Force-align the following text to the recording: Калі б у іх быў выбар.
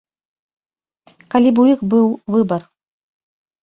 Калі 1.35 1.49
б 1.59 1.63
у 1.67 1.69
іх 1.75 1.79
быў 1.95 2.07
выбар. 2.33 2.61